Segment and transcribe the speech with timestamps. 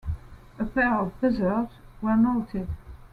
[0.57, 2.67] A pair of Buzzards were noted.